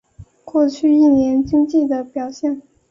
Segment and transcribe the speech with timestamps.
[0.43, 2.63] 过去一年经济的表现